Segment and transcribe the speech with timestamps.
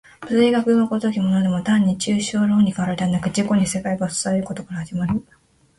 [0.27, 5.21] 物理学の如きものでも単に抽象論理からではなく、自己に世界が映されることから始まる。